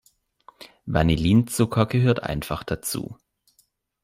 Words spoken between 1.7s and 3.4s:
gehört einfach dazu.